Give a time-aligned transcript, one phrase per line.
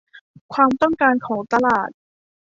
[0.53, 1.89] ความต้องการของตลาด